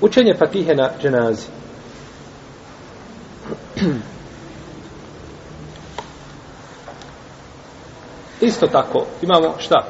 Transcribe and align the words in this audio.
Učenje 0.00 0.34
Fatihe 0.38 0.74
na 0.74 0.90
dženazi. 1.02 1.46
Isto 8.40 8.66
tako, 8.66 9.06
imamo 9.22 9.54
šta? 9.58 9.84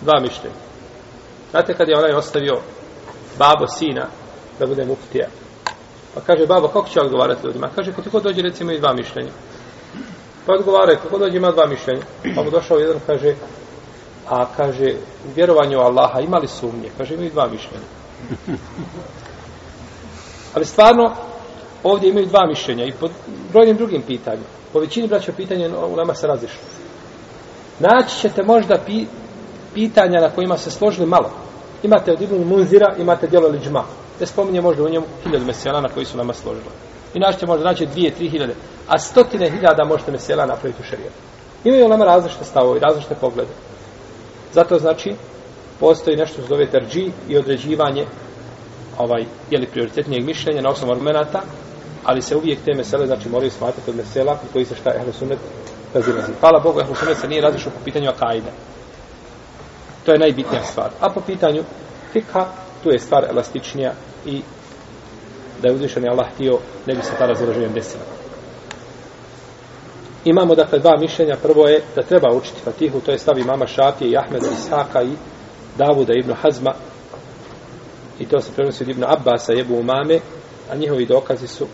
Dva 0.00 0.20
mišljenja. 0.20 0.56
Znate 1.50 1.74
kad 1.74 1.88
je 1.88 1.98
onaj 1.98 2.12
ostavio 2.12 2.60
babo 3.38 3.66
sina 3.66 4.06
da 4.58 4.66
bude 4.66 4.84
muftija? 4.84 5.28
Pa 6.14 6.20
kaže, 6.20 6.46
babo, 6.46 6.68
kako 6.68 6.88
će 6.88 7.00
odgovarati 7.00 7.46
ljudima? 7.46 7.68
Kaže, 7.74 7.92
pa 7.92 8.02
kako 8.02 8.20
dođe, 8.20 8.42
recimo, 8.42 8.72
i 8.72 8.80
dva 8.80 8.94
mišljenja. 8.94 9.30
Pa 10.46 10.52
odgovaraju, 10.52 10.98
kako 10.98 11.08
pa 11.08 11.18
dođe, 11.18 11.36
ima 11.36 11.50
dva 11.50 11.66
mišljenja. 11.66 12.02
Pa 12.36 12.42
mu 12.42 12.50
došao 12.50 12.78
jedan, 12.78 13.00
kaže, 13.06 13.34
a 14.28 14.46
kaže, 14.56 14.94
u 15.28 15.34
vjerovanju 15.34 15.78
Allaha 15.78 16.20
imali 16.20 16.48
sumnje? 16.48 16.90
Kaže, 16.98 17.14
imaju 17.14 17.30
dva 17.30 17.48
mišljenja. 17.48 17.86
Ali 20.54 20.64
stvarno, 20.64 21.12
ovdje 21.82 22.10
imaju 22.10 22.26
dva 22.26 22.46
mišljenja 22.46 22.84
i 22.84 22.92
po 22.92 23.08
brojnim 23.52 23.76
drugim 23.76 24.02
pitanjima. 24.02 24.46
Po 24.72 24.80
većini 24.80 25.08
braća 25.08 25.32
pitanja 25.32 25.70
u 25.86 25.96
nama 25.96 26.14
se 26.14 26.26
razišlo. 26.26 26.60
Naći 27.78 28.18
ćete 28.20 28.42
možda 28.42 28.78
pi, 28.86 29.06
pitanja 29.74 30.20
na 30.20 30.30
kojima 30.30 30.58
se 30.58 30.70
složili 30.70 31.06
malo. 31.06 31.30
Imate 31.82 32.12
od 32.12 32.22
Ibn 32.22 32.44
Munzira, 32.48 32.94
imate 32.98 33.26
djelo 33.26 33.48
Liđma. 33.48 33.84
Ne 34.20 34.26
spominje 34.26 34.60
možda 34.60 34.82
u 34.82 34.88
njemu 34.88 35.06
hiljadu 35.24 35.44
mesijana 35.46 35.80
na 35.80 35.88
koji 35.88 36.06
su 36.06 36.16
nama 36.16 36.32
složili. 36.32 36.66
I 37.14 37.18
naćete 37.18 37.46
možda 37.46 37.64
naći 37.64 37.86
dvije, 37.86 38.10
tri 38.10 38.28
hiljade. 38.28 38.54
A 38.88 38.98
stotine 38.98 39.50
hiljada 39.50 39.84
možete 39.84 40.12
mesijana 40.12 40.46
napraviti 40.46 40.82
u 40.82 40.84
šarijetu. 40.84 41.14
Imaju 41.64 41.88
nama 41.88 42.04
različite 42.04 42.44
stavove, 42.44 42.80
različite 42.80 43.14
poglede. 43.14 43.50
Zato 44.52 44.78
znači, 44.78 45.14
postoji 45.80 46.16
nešto 46.16 46.34
što 46.34 46.48
zove 46.48 46.66
terđi 46.66 47.10
i 47.28 47.36
određivanje 47.36 48.06
ovaj, 48.98 49.24
je 49.50 49.58
li 49.58 49.66
prioritetnijeg 49.66 50.24
mišljenja 50.24 50.62
na 50.62 50.70
osnovu 50.70 50.92
argumenata, 50.92 51.42
ali 52.04 52.22
se 52.22 52.36
uvijek 52.36 52.58
te 52.64 52.74
mesele, 52.74 53.06
znači 53.06 53.28
moraju 53.28 53.50
smatrati 53.50 53.90
od 53.90 53.96
mesela 53.96 54.38
koji 54.52 54.64
se 54.64 54.74
šta 54.74 54.94
ehlu 54.94 55.12
sunnet 55.12 55.38
razilazi. 55.94 56.32
Hvala 56.40 56.60
Bogu, 56.60 56.80
ehlu 56.80 56.94
sunnet 56.94 57.18
se 57.18 57.28
nije 57.28 57.42
razišao 57.42 57.72
po 57.72 57.84
pitanju 57.84 58.10
akajde. 58.10 58.50
To 60.04 60.12
je 60.12 60.18
najbitnija 60.18 60.62
stvar. 60.62 60.90
A 61.00 61.10
po 61.10 61.20
pitanju 61.20 61.64
fikha, 62.12 62.46
tu 62.82 62.90
je 62.90 62.98
stvar 62.98 63.24
elastičnija 63.30 63.92
i 64.26 64.42
da 65.62 65.68
je 65.68 65.74
uzvišen 65.74 66.08
Allah 66.08 66.26
htio, 66.34 66.58
ne 66.86 66.94
bi 66.94 67.02
se 67.02 67.12
ta 67.18 67.26
razilaženja 67.26 67.68
desila. 67.68 68.21
Imamo 70.24 70.54
dakle 70.54 70.78
dva 70.78 70.96
mišljenja. 70.96 71.36
Prvo 71.42 71.68
je 71.68 71.82
da 71.96 72.02
treba 72.02 72.36
učiti 72.36 72.60
Fatihu, 72.64 73.00
to 73.00 73.10
je 73.10 73.18
stavi 73.18 73.44
mama 73.44 73.66
Šafije 73.66 74.10
i 74.10 74.16
Ahmeda 74.16 74.46
Ishaka 74.46 75.02
i 75.02 75.12
Davuda 75.78 76.12
ibn 76.14 76.32
Hazma. 76.32 76.74
I 78.20 78.26
to 78.26 78.40
se 78.40 78.52
prenosi 78.56 78.82
od 78.82 78.88
ibn 78.88 79.04
Abbasa 79.04 79.52
i 79.52 79.60
Ebu 79.60 79.74
Umame, 79.74 80.20
a 80.70 80.76
njihovi 80.76 81.06
dokazi 81.06 81.46
su 81.46 81.66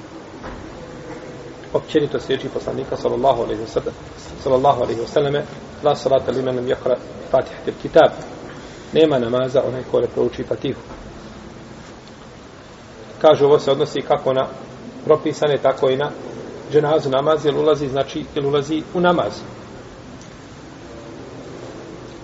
općenito 1.73 2.21
sliječi 2.21 2.49
poslanika 2.49 2.97
sallallahu 2.97 3.43
alaihi 3.43 3.63
wa 3.63 3.67
sallam 3.67 3.95
sallallahu 4.43 4.83
alaihi 4.83 5.01
wa 5.01 5.07
sallame 5.07 5.43
la 5.83 5.95
salata 5.95 6.33
li 6.33 6.43
menem 6.43 6.69
jakra 6.69 6.97
fatih 7.31 7.75
kitab. 7.83 8.11
Nema 8.93 9.19
namaza 9.19 9.63
onaj 9.69 9.83
ko 9.91 10.01
ne 10.01 10.07
prouči 10.07 10.45
Fatihu. 10.45 10.81
Kažu 13.21 13.45
ovo 13.45 13.59
se 13.59 13.71
odnosi 13.71 14.01
kako 14.01 14.33
na 14.33 14.47
propisane 15.05 15.59
tako 15.59 15.91
i 15.91 15.97
na 15.97 16.11
dženazu 16.73 17.11
namaz 17.11 17.45
jer 17.45 17.57
ulazi 17.57 17.89
znači 17.89 18.25
jer 18.35 18.47
ulazi 18.47 18.83
u 18.95 19.01
namaz 19.01 19.33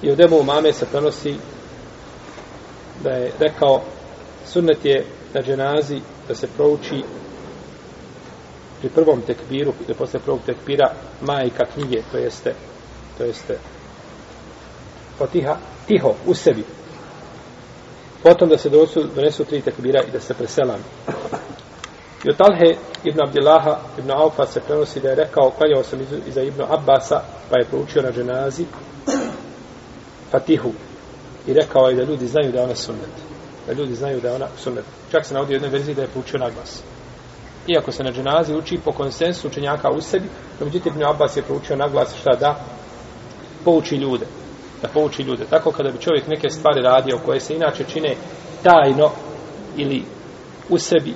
i 0.03 0.11
od 0.11 0.21
Ebu 0.21 0.43
Mame 0.43 0.73
se 0.73 0.87
prenosi 0.87 1.35
da 3.03 3.11
je 3.11 3.33
rekao 3.39 3.83
sunnet 4.47 4.85
je 4.85 5.07
na 5.35 5.43
dženazi 5.43 6.01
da 6.29 6.35
se 6.35 6.47
prouči 6.57 7.05
pri 8.81 8.89
prvom 8.89 9.21
tekbiru, 9.21 9.73
da 9.89 9.95
posle 9.95 10.21
prvog 10.21 10.41
tekbira 10.47 10.93
majka 11.23 11.65
knjige, 11.75 12.03
to 12.13 12.19
jeste 12.19 12.55
to 13.19 13.25
jeste 13.25 13.59
potiha, 15.19 15.57
tiho, 15.87 16.15
u 16.27 16.35
sebi. 16.35 16.65
Potom 18.23 18.49
da 18.49 18.59
se 18.59 18.69
donesu, 18.71 19.05
donesu 19.15 19.45
tri 19.45 19.61
tekbira 19.61 20.03
i 20.09 20.11
da 20.11 20.21
se 20.21 20.35
preselam. 20.35 20.81
I 22.25 22.31
od 22.31 22.37
Talhe 22.37 22.77
ibn 23.05 23.21
Abdillaha 23.23 23.79
ibn 23.99 24.11
Aufa 24.11 24.47
se 24.47 24.61
prenosi 24.61 25.01
da 25.01 25.09
je 25.09 25.15
rekao, 25.15 25.51
klanjao 25.51 25.83
sam 25.83 26.01
iza 26.27 26.43
ibn 26.43 26.63
Abbasa, 26.63 27.21
pa 27.51 27.59
je 27.59 27.65
proučio 27.65 28.03
na 28.03 28.13
dženazi 28.13 28.65
Fatihu. 30.31 30.73
I 31.47 31.53
rekao 31.53 31.89
je 31.89 31.95
da 31.95 32.03
ljudi 32.03 32.27
znaju 32.27 32.53
da 32.53 32.59
je 32.59 32.65
ona 32.65 32.75
sunnet. 32.75 33.11
Da 33.67 33.73
ljudi 33.73 33.95
znaju 33.95 34.21
da 34.21 34.29
je 34.29 34.35
ona 34.35 34.47
sunnet. 34.59 34.85
Čak 35.11 35.27
se 35.27 35.35
navodi 35.35 35.53
u 35.53 35.57
jednoj 35.57 35.71
verziji 35.71 35.95
da 35.95 36.03
je 36.03 36.09
proučio 36.09 36.39
na 36.39 36.51
glas. 36.51 36.83
Iako 37.69 37.93
se 37.93 38.05
na 38.05 38.13
dženazi 38.13 38.55
uči 38.55 38.79
po 38.85 38.93
konsensu 38.93 39.49
učenjaka 39.49 39.91
u 39.91 40.01
sebi, 40.01 40.29
no 40.61 40.67
međutim 40.67 40.93
Ibn 40.93 41.05
Abbas 41.05 41.37
je 41.37 41.43
proučio 41.43 41.77
na 41.77 41.89
glas 41.89 42.15
šta 42.21 42.37
da 42.41 42.61
pouči 43.65 43.97
ljude. 43.97 44.27
Da 44.83 44.89
pouči 44.89 45.23
ljude. 45.23 45.45
Tako 45.51 45.71
kada 45.71 45.91
bi 45.91 46.01
čovjek 46.01 46.27
neke 46.27 46.51
stvari 46.51 46.83
radio 46.83 47.19
koje 47.25 47.41
se 47.41 47.55
inače 47.55 47.85
čine 47.85 48.17
tajno 48.63 49.11
ili 49.77 50.05
u 50.69 50.79
sebi, 50.79 51.15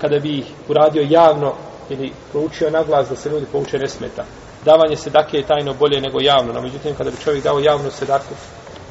kada 0.00 0.18
bi 0.18 0.38
ih 0.38 0.46
uradio 0.68 1.06
javno 1.08 1.54
ili 1.90 2.12
proučio 2.32 2.70
na 2.70 2.82
glas 2.82 3.08
da 3.08 3.16
se 3.16 3.30
ljudi 3.30 3.46
pouče 3.52 3.78
ne 3.78 3.88
smeta. 3.88 4.24
Davanje 4.64 4.96
sedake 4.96 5.36
je 5.36 5.46
tajno 5.46 5.74
bolje 5.74 6.00
nego 6.00 6.20
javno, 6.20 6.52
no 6.52 6.62
međutim 6.62 6.94
kada 6.94 7.10
bi 7.10 7.16
čovjek 7.24 7.44
dao 7.44 7.60
javnu 7.60 7.90
sedaku 7.90 8.34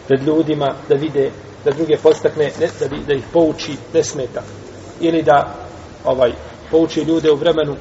pred 0.07 0.23
ljudima 0.23 0.73
da 0.89 0.95
vide 0.95 1.31
da 1.65 1.71
druge 1.71 1.97
postakne, 1.97 2.51
ne, 2.59 2.67
da, 2.79 2.87
bi, 2.87 3.03
da 3.07 3.13
ih 3.13 3.23
pouči 3.33 3.75
ne 3.93 4.03
smeta. 4.03 4.41
Ili 4.99 5.23
da 5.23 5.55
ovaj 6.05 6.31
pouči 6.71 7.01
ljude 7.01 7.31
u 7.31 7.35
vremenu 7.35 7.75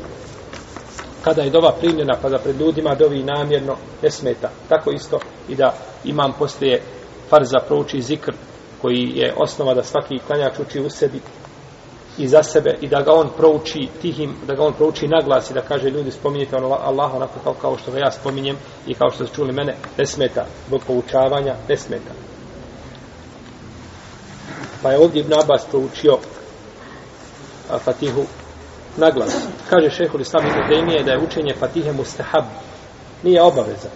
kada 1.25 1.43
je 1.43 1.51
dova 1.51 1.73
primljena, 1.73 2.19
pa 2.23 2.29
da 2.29 2.39
pred 2.39 2.61
ljudima 2.61 2.95
dovi 2.95 3.23
namjerno 3.23 3.77
ne 4.03 4.11
smeta. 4.11 4.51
Tako 4.69 4.91
isto 4.91 5.19
i 5.49 5.55
da 5.55 5.75
imam 6.05 6.33
poslije 6.39 6.83
farza 7.31 7.59
prouči 7.67 8.03
zikr 8.03 8.33
koji 8.83 9.13
je 9.15 9.35
osnova 9.37 9.75
da 9.75 9.83
svaki 9.83 10.19
klanjač 10.27 10.59
uči 10.59 10.81
u 10.81 10.91
sebi 10.91 11.21
i 12.19 12.29
za 12.29 12.43
sebe 12.43 12.77
i 12.81 12.89
da 12.89 13.01
ga 13.01 13.13
on 13.13 13.29
prouči 13.37 13.89
tihim, 14.03 14.35
da 14.47 14.55
ga 14.55 14.63
on 14.63 14.73
prouči 14.73 15.09
naglas 15.09 15.51
i 15.51 15.55
da 15.55 15.61
kaže 15.61 15.91
ljudi 15.91 16.11
spominjete 16.11 16.57
ono 16.57 16.75
Allah 16.75 17.15
onako 17.15 17.41
kao, 17.45 17.55
kao 17.55 17.79
što 17.79 17.91
ga 17.91 17.99
ja 17.99 18.11
spominjem 18.13 18.57
i 18.87 18.95
kao 18.95 19.11
što 19.11 19.27
su 19.27 19.35
čuli 19.35 19.53
mene, 19.53 19.77
ne 19.99 20.07
smeta 20.07 20.47
zbog 20.67 20.83
poučavanja, 20.87 21.55
ne 21.69 21.77
smeta. 21.77 22.13
Pa 24.83 24.91
je 24.91 24.99
ovdje 24.99 25.21
Ibn 25.21 25.35
Abbas 25.35 25.65
proučio 25.71 26.19
a, 27.71 27.79
Fatihu 27.79 28.25
naglas. 28.97 29.35
Kaže 29.71 29.91
šehol 29.91 30.21
Islam 30.21 30.47
Ibn 30.47 30.75
Taymiye 30.75 31.05
da 31.05 31.13
je 31.13 31.19
učenje 31.19 31.55
Fatihe 31.61 31.93
mustahab. 31.93 32.45
Nije 33.23 33.43
obaveza. 33.43 33.89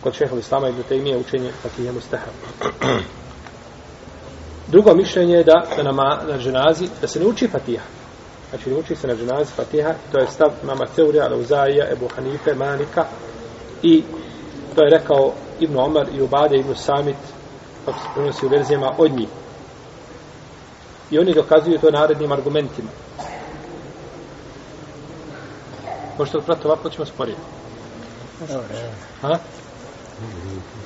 Kod 0.00 0.14
šehol 0.14 0.38
Islama 0.38 0.68
Ibn 0.68 0.82
Taymiye 0.88 1.16
učenje 1.16 1.52
Fatihe 1.62 1.92
mustahab. 1.92 2.34
Drugo 4.70 4.94
mišljenje 4.94 5.34
je 5.34 5.44
da, 5.44 5.62
da 5.76 5.82
na, 5.82 6.20
na 6.28 6.38
ženazi, 6.38 6.88
da 7.00 7.08
se 7.08 7.20
ne 7.20 7.26
uči 7.26 7.48
Fatiha. 7.48 7.84
Znači 8.50 8.70
ne 8.70 8.76
uči 8.76 8.96
se 8.96 9.06
na 9.06 9.14
ženazi 9.14 9.52
Fatiha, 9.52 9.94
to 10.12 10.18
je 10.18 10.26
stav 10.26 10.50
mama 10.62 10.86
Ceurija, 10.94 11.28
Lauzaija, 11.28 11.92
Ebu 11.92 12.08
Hanife, 12.16 12.54
Manika 12.54 13.04
i 13.82 14.02
to 14.76 14.84
je 14.84 14.90
rekao 14.90 15.32
Ibn 15.60 15.78
Omar 15.78 16.06
i 16.14 16.22
Ubade 16.22 16.56
Ibn 16.56 16.74
Samit, 16.74 17.16
kako 17.84 17.98
se 17.98 18.04
prenosi 18.14 18.46
u 18.46 18.48
verzijama 18.48 18.90
od 18.98 19.12
njih. 19.12 19.28
I 21.10 21.18
oni 21.18 21.34
dokazuju 21.34 21.78
to 21.78 21.90
narednim 21.90 22.32
argumentima. 22.32 22.88
Možete 26.18 26.38
li 26.38 26.44
prati 26.44 26.66
ovako, 26.66 26.90
ćemo 26.90 27.06
sporiti. 27.06 27.40
Ha? 29.20 29.38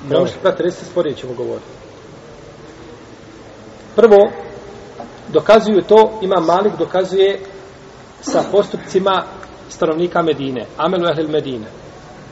Ne 0.09 0.19
možete 0.19 0.39
prati, 0.39 0.63
recite 0.63 0.85
sporije 0.85 1.15
ćemo 1.15 1.33
govoriti. 1.33 1.67
Prvo, 3.95 4.31
dokazuju 5.33 5.81
to, 5.81 6.19
ima 6.21 6.39
Malik 6.39 6.73
dokazuje 6.79 7.39
sa 8.21 8.43
postupcima 8.51 9.23
stanovnika 9.69 10.21
Medine, 10.21 10.65
Amelu 10.77 11.05
Ehlil 11.11 11.29
Medine. 11.29 11.65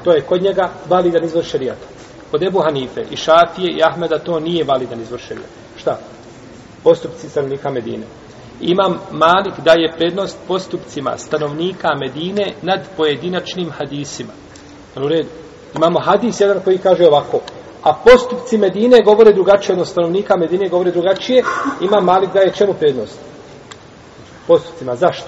To 0.04 0.12
je 0.12 0.21
kod 0.21 0.42
njega 0.42 0.69
validan 0.89 1.24
izvor 1.24 1.44
šerijata. 1.44 1.88
Kod 2.31 2.44
Ebu 2.44 2.62
Hanife 2.62 3.01
i 3.12 3.15
Šafije 3.15 3.77
i 3.77 3.83
Ahmeda 3.83 4.19
to 4.19 4.39
nije 4.39 4.63
validan 4.63 5.01
izvor 5.01 5.19
šerijata. 5.19 5.54
Šta? 5.77 6.00
Postupci 6.83 7.30
stanovnika 7.30 7.69
Medine. 7.69 8.06
Imam 8.62 9.00
Malik 9.12 9.59
daje 9.66 9.94
prednost 9.98 10.38
postupcima 10.48 11.18
stanovnika 11.18 11.89
Medine 11.95 12.54
nad 12.62 12.80
pojedinačnim 12.98 13.71
hadisima. 13.71 14.33
U 14.95 15.07
redu. 15.07 15.30
Imamo 15.75 16.00
hadis 16.00 16.42
jedan 16.42 16.59
koji 16.63 16.77
kaže 16.77 17.07
ovako. 17.07 17.39
A 17.83 17.94
postupci 17.94 18.57
Medine 18.57 18.97
govore 19.06 19.33
drugačije, 19.33 19.74
odnosno 19.74 19.91
stanovnika 19.91 20.38
Medine 20.38 20.69
govore 20.69 20.91
drugačije. 20.91 21.44
Ima 21.81 22.01
Malik 22.01 22.33
daje 22.33 22.53
čemu 22.53 22.74
prednost? 22.74 23.19
Postupcima. 24.47 24.95
Zašto? 24.95 25.27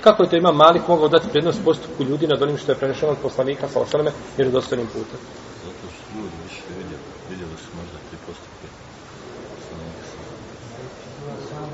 Kako 0.00 0.22
je 0.22 0.30
to 0.30 0.36
ima 0.36 0.52
Malik 0.52 0.82
mogao 0.88 1.08
dati 1.08 1.28
prednost 1.28 1.60
postupku 1.64 2.02
ljudi 2.04 2.26
nad 2.26 2.42
onim 2.42 2.58
što 2.58 2.72
je 2.72 2.78
prenešeno 2.78 3.12
od 3.12 3.18
poslanika 3.22 3.68
sa 3.68 3.80
osaleme 3.80 4.10
jer 4.36 4.46
je 4.46 4.52
putem? 4.52 5.18
Zato 5.64 5.86
što 5.94 6.18
ljudi 6.18 6.36
više 6.48 6.62
vidjeli, 6.68 7.02
vidjeli 7.30 7.56
su 7.56 7.70
možda 7.76 7.98
te 8.10 8.16
postupke. 8.26 8.66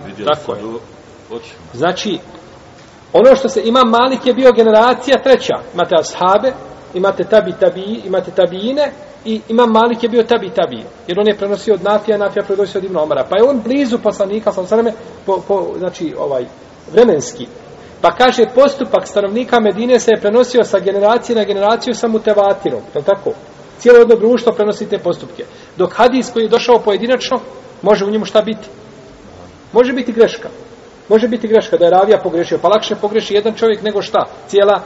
vidjeli 0.06 0.30
Tako 0.34 0.54
je. 0.54 0.62
očima. 1.30 1.60
Znači, 1.74 2.18
ono 3.12 3.36
što 3.36 3.48
se 3.48 3.62
ima 3.64 3.84
Malik 3.84 4.26
je 4.26 4.34
bio 4.34 4.52
generacija 4.52 5.22
treća. 5.22 5.54
Imate 5.74 5.94
ashabe, 5.98 6.52
imate 6.94 7.24
tabi 7.24 7.52
tabi, 7.60 8.02
imate 8.06 8.30
tabijine 8.30 8.90
i 9.24 9.40
imam 9.48 9.70
Malik 9.70 10.02
je 10.02 10.08
bio 10.08 10.22
tabi 10.22 10.50
tabi. 10.50 10.84
Jer 11.08 11.20
on 11.20 11.28
je 11.28 11.36
prenosio 11.36 11.74
od 11.74 11.82
Nafija, 11.82 12.18
Nafija 12.18 12.44
prenosio 12.44 12.78
od 12.78 12.84
Ibn 12.84 12.96
Omara. 12.96 13.26
Pa 13.30 13.36
je 13.36 13.44
on 13.44 13.60
blizu 13.64 13.98
poslanika, 13.98 14.52
sa 14.52 14.60
osaname, 14.60 14.92
po, 15.26 15.42
po, 15.48 15.74
znači, 15.78 16.14
ovaj, 16.18 16.44
vremenski. 16.92 17.46
Pa 18.00 18.12
kaže, 18.12 18.46
postupak 18.54 19.06
stanovnika 19.06 19.60
Medine 19.60 20.00
se 20.00 20.10
je 20.10 20.20
prenosio 20.20 20.64
sa 20.64 20.78
generacije 20.78 21.36
na 21.36 21.44
generaciju 21.44 21.94
sa 21.94 22.08
mutevatirom. 22.08 22.80
Je 22.94 23.02
tako? 23.02 23.32
Cijelo 23.78 23.98
jedno 23.98 24.14
društvo 24.14 24.52
prenosi 24.52 24.88
te 24.88 24.98
postupke. 24.98 25.44
Dok 25.76 25.92
hadis 25.94 26.30
koji 26.32 26.42
je 26.42 26.48
došao 26.48 26.78
pojedinačno, 26.78 27.40
može 27.82 28.04
u 28.04 28.10
njemu 28.10 28.24
šta 28.24 28.42
biti? 28.42 28.68
Može 29.72 29.92
biti 29.92 30.12
greška. 30.12 30.48
Može 31.08 31.28
biti 31.28 31.48
greška 31.48 31.76
da 31.76 31.84
je 31.84 31.90
ravija 31.90 32.18
pogrešio, 32.18 32.58
pa 32.62 32.68
lakše 32.68 32.94
pogreši 32.94 33.34
jedan 33.34 33.54
čovjek 33.54 33.82
nego 33.82 34.02
šta? 34.02 34.26
Cijela 34.48 34.80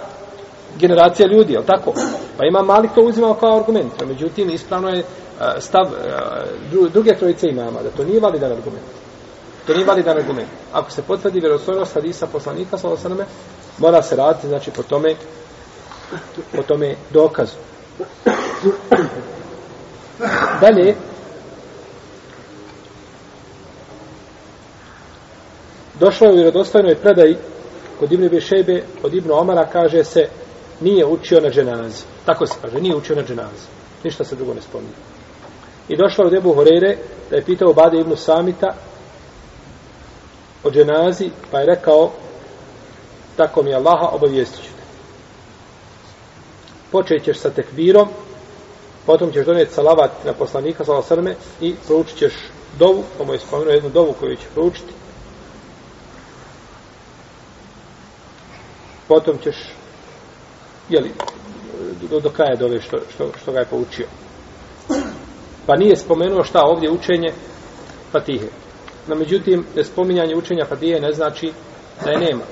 generacija 0.79 1.29
ljudi, 1.29 1.53
je 1.53 1.67
tako? 1.67 1.93
Pa 2.39 2.45
ima 2.45 2.63
Malik 2.63 2.91
to 2.95 3.01
uzimao 3.01 3.35
kao 3.35 3.57
argument. 3.57 4.01
No, 4.01 4.07
međutim, 4.07 4.51
ispravno 4.51 4.89
je 4.89 4.99
e, 4.99 5.05
stav 5.59 5.87
e, 5.87 6.89
druge 6.93 7.15
trojice 7.19 7.49
imama, 7.49 7.83
da 7.83 7.91
to 7.91 8.05
nije 8.05 8.21
validan 8.21 8.53
argument. 8.53 8.87
To 9.67 9.75
nije 9.75 9.87
validan 9.87 10.19
argument. 10.19 10.49
Ako 10.73 10.91
se 10.91 11.03
potvrdi 11.03 11.41
vjerostojnost 11.41 11.95
hadisa 11.95 12.27
poslanika, 12.27 12.79
sa 12.79 12.89
osaname, 12.89 13.25
mora 13.79 14.03
se 14.03 14.17
raditi, 14.17 14.49
znači, 14.49 14.71
po 14.71 14.83
tome, 14.83 15.15
po 16.57 16.63
tome 16.63 16.95
dokazu. 17.11 17.57
Dalje, 20.61 20.95
došlo 26.01 26.27
je 26.27 26.33
u 26.33 26.37
vjerodostojnoj 26.37 26.95
predaji 26.95 27.37
kod 27.99 28.13
Ibn 28.13 28.29
Bešebe, 28.29 28.83
od 29.03 29.15
Ibn 29.15 29.31
Omara 29.33 29.67
kaže 29.73 30.05
se 30.05 30.29
nije 30.81 31.07
učio 31.07 31.41
na 31.41 31.51
dženazi. 31.51 32.03
Tako 32.25 32.47
se 32.47 32.55
kaže, 32.63 32.81
nije 32.81 32.97
učio 32.97 33.17
na 33.17 33.23
dženazi. 33.23 33.67
Ništa 34.05 34.25
se 34.25 34.37
drugo 34.37 34.55
ne 34.55 34.61
spominje. 34.61 34.93
I 35.89 35.97
došla 35.97 36.27
od 36.27 36.35
Ebu 36.35 36.55
Horeire 36.55 36.97
da 37.31 37.37
je 37.37 37.45
pitao 37.45 37.73
Bade 37.73 37.99
Ibn 38.01 38.17
Samita 38.17 38.75
o 40.65 40.71
dženazi, 40.71 41.31
pa 41.51 41.61
je 41.61 41.67
rekao 41.67 42.11
tako 43.37 43.63
mi 43.63 43.75
Allaha 43.75 44.07
obavijestit 44.13 44.65
ću 44.65 44.71
te. 44.71 44.83
Počet 46.93 47.25
ćeš 47.25 47.39
sa 47.39 47.51
tekbirom, 47.51 48.09
potom 49.07 49.33
ćeš 49.33 49.47
donijeti 49.47 49.75
salavat 49.75 50.11
na 50.25 50.33
poslanika 50.33 50.85
sallallahu 50.85 51.15
alejhi 51.15 51.37
i 51.61 51.75
proučit 51.87 52.19
ćeš 52.19 52.33
dovu, 52.79 53.05
pa 53.19 53.25
mu 53.25 53.33
je 53.33 53.39
spomenuo 53.39 53.73
jednu 53.73 53.91
dovu 53.91 54.15
koju 54.21 54.37
će 54.37 54.47
proučiti. 54.55 54.93
Potom 59.09 59.39
ćeš 59.39 59.57
jeli, 60.95 61.09
e, 61.09 62.07
do, 62.11 62.21
do 62.21 62.31
kraja 62.31 62.57
dove 62.57 62.81
što, 62.81 62.99
što, 63.15 63.31
što 63.43 63.53
ga 63.53 63.59
je 63.59 63.65
poučio. 63.65 64.07
Pa 65.67 65.77
nije 65.77 65.97
spomenuo 65.97 66.45
šta 66.45 66.61
ovdje 66.65 66.91
učenje 66.91 67.33
Fatihe. 68.13 68.47
No, 69.09 69.15
međutim, 69.15 69.65
spominjanje 69.83 70.37
učenja 70.37 70.65
Fatihe 70.65 71.01
ne 71.01 71.13
znači 71.13 71.53
da 72.05 72.11
je 72.11 72.19
nema. 72.19 72.45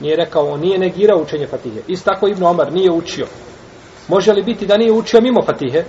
Nije 0.00 0.16
rekao, 0.16 0.48
on 0.48 0.60
nije 0.60 0.78
negirao 0.78 1.22
učenje 1.22 1.46
Fatihe. 1.46 1.80
Isto 1.88 2.10
tako 2.10 2.28
Ibn 2.28 2.42
Omar 2.42 2.72
nije 2.72 2.90
učio. 2.90 3.26
Može 4.08 4.32
li 4.32 4.42
biti 4.42 4.66
da 4.66 4.76
nije 4.76 4.92
učio 4.92 5.20
mimo 5.20 5.42
Fatihe? 5.42 5.84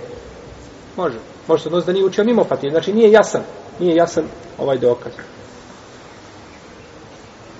Može. 0.96 1.16
Može 1.48 1.62
se 1.62 1.68
odnositi 1.68 1.92
da 1.92 1.92
nije 1.92 2.06
učio 2.06 2.24
mimo 2.24 2.44
Fatihe. 2.44 2.70
Znači 2.70 2.92
nije 2.92 3.12
jasan. 3.12 3.42
Nije 3.80 3.96
jasan 3.96 4.24
ovaj 4.58 4.78
dokaz. 4.78 5.12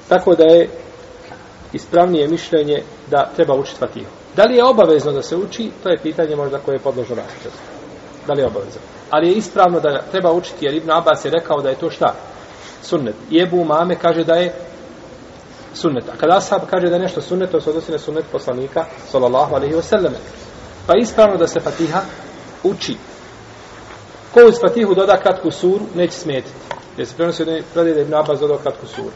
Tako 0.08 0.34
da 0.34 0.44
je 0.44 0.68
ispravnije 1.72 2.28
mišljenje 2.28 2.82
da 3.10 3.30
treba 3.36 3.54
učiti 3.54 3.78
Fatihu. 3.78 4.10
Da 4.36 4.44
li 4.44 4.56
je 4.56 4.64
obavezno 4.64 5.12
da 5.12 5.22
se 5.22 5.36
uči, 5.36 5.70
to 5.82 5.88
je 5.88 5.98
pitanje 6.02 6.36
možda 6.36 6.58
koje 6.58 6.74
je 6.74 6.78
podložno 6.78 7.14
raspravi. 7.14 7.56
Da 8.26 8.32
li 8.32 8.40
je 8.40 8.46
obavezno? 8.46 8.80
Ali 9.10 9.28
je 9.28 9.34
ispravno 9.34 9.80
da 9.80 10.02
treba 10.10 10.32
učiti, 10.32 10.64
jer 10.64 10.74
Ibn 10.74 10.90
Abbas 10.90 11.24
je 11.24 11.30
rekao 11.30 11.62
da 11.62 11.68
je 11.68 11.74
to 11.74 11.90
šta? 11.90 12.14
Sunnet. 12.82 13.14
I 13.30 13.42
Ebu 13.42 13.64
Mame 13.64 13.96
kaže 13.96 14.24
da 14.24 14.34
je 14.34 14.54
sunnet. 15.74 16.08
A 16.08 16.16
kada 16.16 16.36
Ashab 16.36 16.60
kaže 16.70 16.86
da 16.86 16.94
je 16.96 17.02
nešto 17.02 17.20
sunnet, 17.20 17.50
to 17.50 17.60
se 17.60 17.70
odnosi 17.70 17.92
na 17.92 17.98
sunnet 17.98 18.24
poslanika, 18.32 18.84
sallallahu 19.10 19.54
alaihi 19.54 19.74
wa 19.74 19.82
sallam. 19.82 20.12
Pa 20.86 20.92
je 20.92 21.02
ispravno 21.02 21.36
da 21.36 21.46
se 21.46 21.60
Fatiha 21.60 22.00
uči. 22.64 22.96
Ko 24.34 24.40
uz 24.48 24.54
Fatihu 24.60 24.94
doda 24.94 25.16
kratku 25.16 25.50
suru, 25.50 25.84
neće 25.94 26.12
smetiti. 26.12 26.54
Jer 26.96 27.06
se 27.06 27.14
prenosi 27.16 27.42
od 27.42 27.48
predaj 27.74 27.92
da 27.92 28.00
je 28.00 28.02
Ibn 28.02 28.14
Abbas 28.14 28.40
dodao 28.40 28.58
kratku 28.58 28.86
suru. 28.86 29.12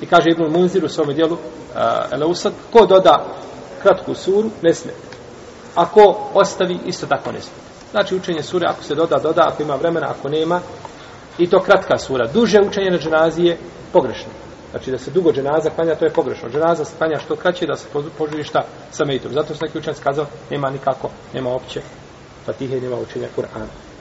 I 0.00 0.06
kaže 0.06 0.30
Ibn 0.30 0.52
Munzir 0.52 0.84
u 0.84 0.88
svome 0.88 1.14
dijelu, 1.14 1.34
eh, 1.34 1.78
uh, 1.78 2.12
Elausad, 2.12 2.52
ko 2.72 2.86
doda 2.86 3.24
kratku 3.84 4.14
suru, 4.14 4.50
ne 4.62 4.74
smije. 4.74 4.94
Ako 5.74 6.30
ostavi, 6.34 6.78
isto 6.86 7.06
tako 7.06 7.32
ne 7.32 7.40
smije. 7.40 7.64
Znači 7.90 8.16
učenje 8.16 8.42
sure, 8.42 8.66
ako 8.68 8.82
se 8.82 8.94
doda, 8.94 9.18
doda, 9.18 9.42
ako 9.46 9.62
ima 9.62 9.74
vremena, 9.74 10.10
ako 10.10 10.28
nema, 10.28 10.60
i 11.38 11.50
to 11.50 11.60
kratka 11.60 11.98
sura. 11.98 12.26
Duže 12.26 12.58
učenje 12.66 12.90
na 12.90 12.98
dženazi 12.98 13.42
je 13.42 13.58
pogrešno. 13.92 14.32
Znači 14.70 14.90
da 14.90 14.98
se 14.98 15.10
dugo 15.10 15.32
dženaza 15.32 15.70
klanja, 15.70 15.94
to 15.94 16.04
je 16.04 16.12
pogrešno. 16.12 16.50
Dženaza 16.50 16.84
se 16.84 16.96
klanja 16.98 17.18
što 17.24 17.36
kraće 17.36 17.66
da 17.66 17.76
se 17.76 17.86
požuri 18.18 18.44
šta 18.44 18.64
sa 18.90 19.04
mejtom. 19.04 19.32
Zato 19.32 19.54
su 19.54 19.60
neki 19.62 19.78
učenci 19.78 20.02
kazao, 20.02 20.26
nema 20.50 20.70
nikako, 20.70 21.10
nema 21.34 21.50
opće 21.54 21.80
fatihe, 22.46 22.80
nema 22.80 22.96
učenja 22.96 23.28
Kur'ana. 23.36 23.93